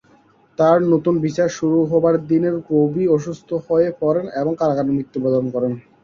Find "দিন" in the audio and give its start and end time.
2.29-2.43